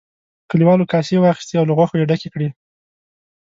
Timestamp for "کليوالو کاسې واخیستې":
0.49-1.55